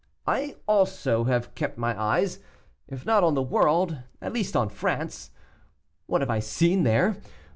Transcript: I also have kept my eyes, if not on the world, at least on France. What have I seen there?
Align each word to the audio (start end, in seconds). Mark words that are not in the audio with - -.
I 0.25 0.55
also 0.67 1.25
have 1.25 1.53
kept 1.53 1.77
my 1.77 1.95
eyes, 1.95 2.39
if 2.87 3.05
not 3.05 3.23
on 3.23 3.35
the 3.35 3.43
world, 3.43 3.99
at 4.19 4.33
least 4.33 4.55
on 4.55 4.67
France. 4.69 5.29
What 6.07 6.21
have 6.21 6.29
I 6.31 6.39
seen 6.39 6.81
there? 6.81 7.17